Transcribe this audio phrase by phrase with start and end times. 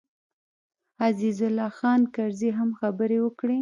[1.07, 3.57] عزیز الله خان کرزي هم خبرې وکړې.